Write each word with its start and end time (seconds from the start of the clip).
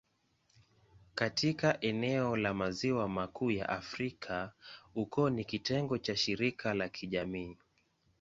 Katika 1.15 1.81
eneo 1.81 2.35
la 2.37 2.53
Maziwa 2.53 3.09
Makuu 3.09 3.51
ya 3.51 3.69
Afrika, 3.69 4.53
ukoo 4.95 5.29
ni 5.29 5.45
kitengo 5.45 5.97
cha 5.97 6.15
shirika 6.15 6.73
la 6.73 6.89
kijamii. 6.89 7.57